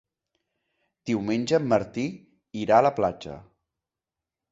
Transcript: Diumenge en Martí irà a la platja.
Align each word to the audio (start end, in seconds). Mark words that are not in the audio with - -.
Diumenge 1.09 1.59
en 1.59 1.67
Martí 1.73 2.05
irà 2.61 2.79
a 2.79 2.87
la 2.87 2.93
platja. 3.01 3.37